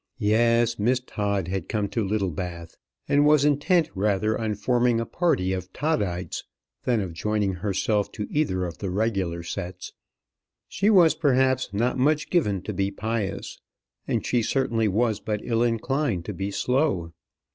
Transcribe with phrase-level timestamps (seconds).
[0.17, 2.75] Yes, Miss Todd had come to Littlebath,
[3.07, 6.43] and was intent rather on forming a party of Toddites
[6.85, 9.93] than of joining herself to either of the regular sets.
[10.67, 13.59] She was perhaps not much given to be pious,
[14.07, 17.13] and she certainly was but ill inclined to be slow.